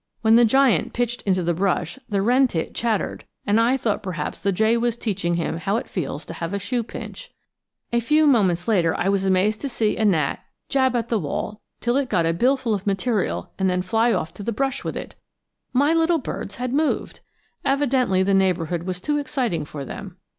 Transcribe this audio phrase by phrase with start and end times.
[0.21, 4.39] When the giant pitched into the brush the wren tit chattered, and I thought perhaps
[4.39, 7.31] the jay was teaching him how it feels to have a shoe pinch.
[7.93, 11.61] A few moments later I was amazed to see a gnat jab at the wall
[11.81, 14.83] till it got a bill full of material and then fly off to the brush
[14.83, 15.13] with it!
[15.71, 17.19] My little birds had moved!
[17.63, 20.17] Evidently the neighborhood was too exciting for them.